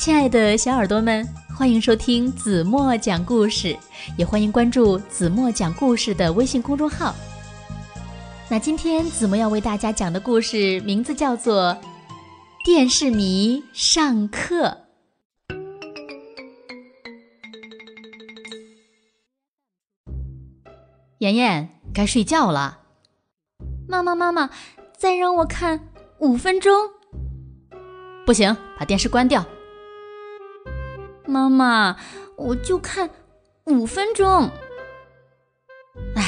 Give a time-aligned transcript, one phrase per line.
[0.00, 3.76] 亲爱的小耳朵们，欢迎收听子墨讲故事，
[4.16, 7.14] 也欢迎关注子墨讲故事的微信公众号。
[8.48, 11.74] 那今天子墨要为大家讲的故事名字叫做
[12.64, 14.68] 《电视迷上课》。
[21.18, 22.78] 妍妍，该睡觉了。
[23.86, 24.48] 妈妈，妈妈，
[24.96, 26.72] 再让我看五分钟。
[28.24, 29.44] 不行，把电视关掉。
[31.30, 31.96] 妈妈，
[32.36, 33.08] 我就看
[33.64, 34.50] 五分钟。
[36.16, 36.24] 哎，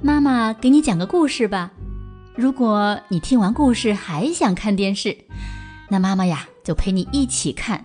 [0.00, 1.72] 妈妈给你讲个故事吧。
[2.36, 5.18] 如果你听完故事还想看电视，
[5.90, 7.84] 那妈妈呀就陪你一起看。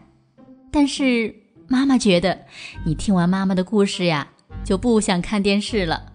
[0.72, 1.36] 但是
[1.68, 2.46] 妈妈觉得
[2.86, 4.30] 你听完妈妈的故事呀。
[4.64, 6.14] 就不想看电视了。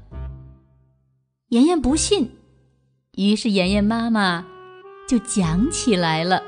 [1.49, 2.39] 妍妍不信，
[3.13, 4.47] 于是妍妍妈妈
[5.07, 6.43] 就讲起来了。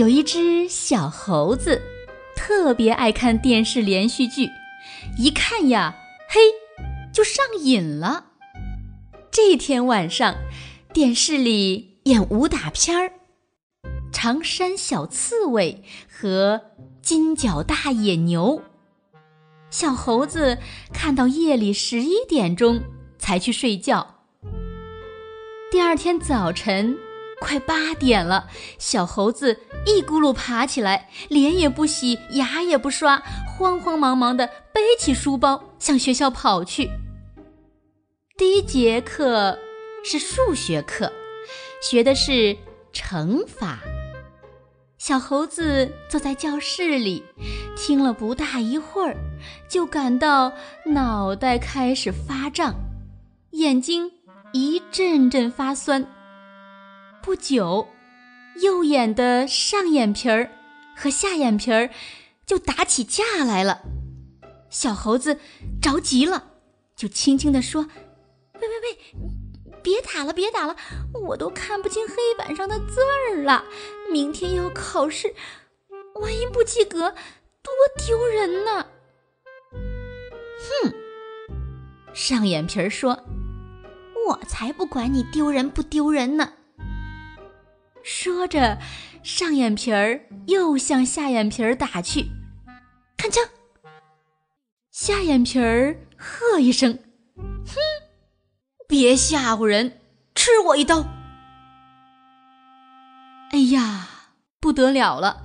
[0.00, 1.82] 有一只小猴子，
[2.34, 4.48] 特别爱看电视连续剧，
[5.18, 5.94] 一看呀，
[6.26, 6.40] 嘿，
[7.12, 8.24] 就上瘾了。
[9.30, 10.36] 这天晚上，
[10.94, 13.08] 电视里演武打片儿，
[14.10, 16.62] 《长山小刺猬》和。
[17.02, 18.62] 金角大野牛，
[19.70, 20.58] 小猴子
[20.92, 22.80] 看到夜里十一点钟
[23.18, 24.22] 才去睡觉。
[25.70, 26.96] 第二天早晨
[27.40, 36.90] 快八点了，小猴子一咕噜爬起来，脸也不洗，牙也不刷，慌慌忙忙地背起书包向学校跑去。
[38.36, 39.58] 第一节课
[40.04, 41.12] 是数学课，
[41.82, 42.56] 学的是
[42.92, 43.80] 乘法。
[44.98, 47.24] 小猴子坐在教室里，
[47.74, 49.16] 听了不大一会儿，
[49.66, 50.52] 就感到
[50.84, 52.74] 脑袋开始发胀，
[53.52, 54.12] 眼睛
[54.52, 56.06] 一阵阵发酸。
[57.22, 57.88] 不久，
[58.62, 60.50] 右眼的上眼皮儿
[60.96, 61.90] 和下眼皮儿
[62.46, 63.82] 就打起架来了。
[64.70, 65.38] 小猴子
[65.82, 66.52] 着急了，
[66.96, 67.82] 就轻轻地说
[68.60, 68.98] ：“喂喂喂！”
[69.82, 70.76] 别打了，别打了，
[71.28, 73.64] 我都看不清黑板上的字儿了。
[74.12, 75.34] 明天要考试，
[76.14, 77.14] 万一不及格，
[77.62, 77.72] 多
[78.06, 78.86] 丢人呢！
[80.82, 80.94] 哼，
[82.14, 83.24] 上眼皮儿说
[84.28, 86.52] ：“我才不管你丢人不丢人呢。”
[88.12, 88.76] 说着，
[89.22, 92.26] 上眼皮儿又向下眼皮儿打去，
[93.16, 93.44] 看枪！
[94.90, 96.98] 下眼皮儿喝一声
[97.38, 97.76] ：“哼！”
[98.88, 100.00] 别吓唬人，
[100.34, 101.06] 吃我一刀！
[103.52, 104.08] 哎呀，
[104.58, 105.44] 不得了了！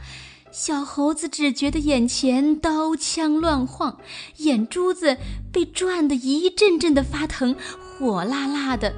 [0.52, 4.00] 小猴子只觉得眼前刀枪乱晃，
[4.38, 5.20] 眼珠子
[5.54, 8.96] 被转得一阵阵的发疼，火辣辣的，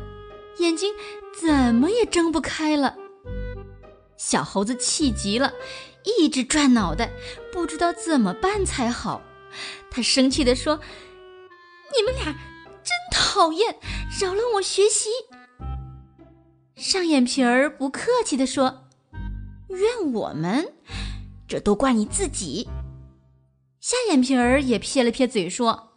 [0.60, 0.94] 眼睛
[1.38, 2.96] 怎么也睁不开了。
[4.18, 5.54] 小猴子气急了，
[6.04, 7.12] 一直转脑袋，
[7.54, 9.22] 不知道怎么办才好。
[9.90, 10.80] 他生气地说
[11.96, 12.36] ：“你们俩！”
[12.84, 13.78] 真讨厌，
[14.22, 15.10] 扰乱我学习。
[16.76, 18.88] 上眼皮儿不客气地说
[19.70, 20.74] ：“怨我们？
[21.48, 22.70] 这都怪你自己。”
[23.82, 25.94] 下眼皮儿也撇了撇嘴说：“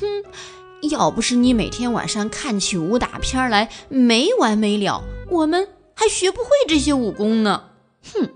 [0.00, 0.24] 哼，
[0.90, 7.70] 要不是你每天晚上看起武打片来没完没了，我们还学不会这些武功呢。”
[8.12, 8.30] 哼。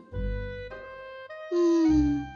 [1.53, 2.27] 嗯，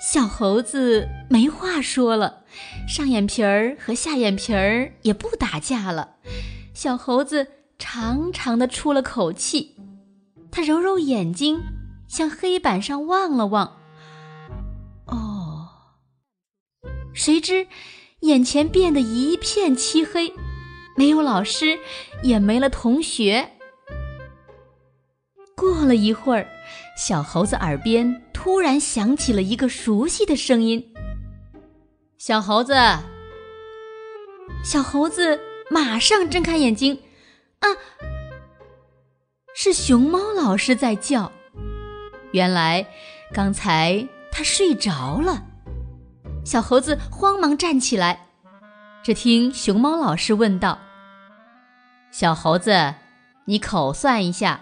[0.00, 2.42] 小猴子没话说了。
[2.86, 6.16] 上眼皮儿和下眼皮儿也不打架了，
[6.74, 9.76] 小猴子长长的出了口气，
[10.50, 11.60] 他揉揉眼睛，
[12.08, 13.78] 向黑板上望了望。
[15.06, 15.68] 哦，
[17.14, 17.66] 谁知
[18.20, 20.34] 眼前变得一片漆黑，
[20.96, 21.78] 没有老师，
[22.22, 23.50] 也没了同学。
[25.56, 26.46] 过了一会儿，
[26.96, 30.92] 小猴子耳边突然响起了一个熟悉的声音。
[32.18, 32.74] 小猴子，
[34.64, 35.40] 小猴子
[35.70, 37.00] 马上睁开眼睛，
[37.60, 37.68] 啊，
[39.54, 41.30] 是熊猫老师在叫。
[42.32, 42.86] 原来
[43.32, 45.44] 刚才他睡着了。
[46.44, 48.26] 小猴子慌忙站起来，
[49.02, 50.78] 只听熊猫老师问道
[52.12, 52.94] ：“小猴子，
[53.46, 54.60] 你口算一下，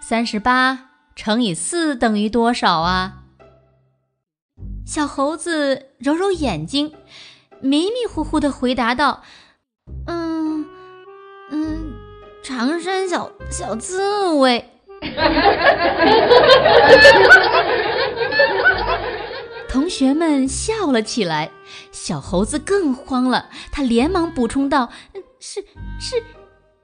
[0.00, 3.24] 三十八乘以四等于多少啊？”
[4.86, 6.94] 小猴子揉揉眼睛，
[7.60, 9.24] 迷迷糊糊的回答道
[10.06, 10.64] ：“嗯
[11.50, 11.92] 嗯，
[12.42, 14.68] 长山小小刺猬。”
[19.72, 21.50] 同学们笑了起来，
[21.92, 24.90] 小猴子更慌了，他连忙补充道
[25.40, 25.62] ：“是
[25.98, 26.16] 是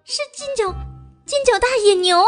[0.06, 0.74] 是金角
[1.26, 2.24] 金角大野牛。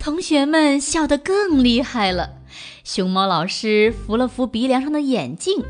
[0.00, 2.38] 同学们笑得更厉害了。
[2.82, 5.62] 熊猫老师扶了扶鼻梁上的眼镜，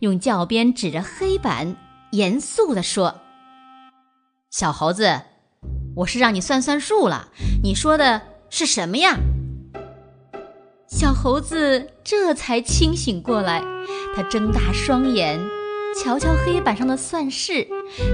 [0.00, 1.76] 用教鞭指着黑板，
[2.10, 3.20] 严肃地说
[4.50, 5.22] ：“小猴子，
[5.98, 7.28] 我是让你算算数了。
[7.62, 9.16] 你说的是什么呀？”
[10.98, 13.62] 小猴子这才清醒过来，
[14.14, 15.38] 他睁大双眼，
[15.94, 17.68] 瞧瞧黑板上的算式，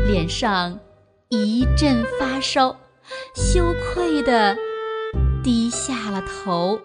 [0.09, 0.81] 脸上
[1.29, 2.75] 一阵发烧，
[3.37, 4.57] 羞愧地
[5.45, 6.81] 低下了头。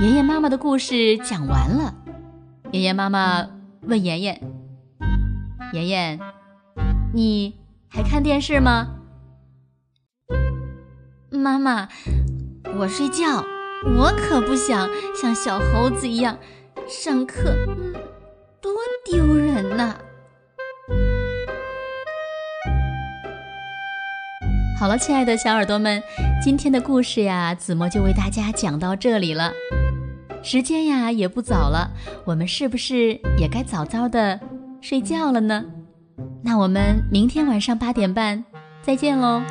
[0.00, 1.94] 爷爷妈妈的故事讲完了，
[2.72, 3.46] 爷爷妈妈
[3.82, 4.40] 问妍妍
[5.72, 6.20] ：“妍妍，
[7.14, 7.54] 你
[7.88, 8.88] 还看电视吗？”
[11.30, 11.88] 妈妈，
[12.76, 13.44] 我睡觉，
[13.96, 16.36] 我可不想像小猴子一样
[16.88, 17.94] 上课，嗯
[18.60, 18.72] 多
[19.04, 19.94] 丢人呐！
[24.78, 26.02] 好了，亲爱的小耳朵们，
[26.42, 29.52] 今天的故事呀，子墨就为大家讲到这里了。
[30.42, 31.92] 时间呀也不早了，
[32.24, 34.40] 我们是不是也该早早的
[34.80, 35.64] 睡觉了呢？
[36.42, 38.44] 那我们明天晚上八点半
[38.82, 39.42] 再见喽。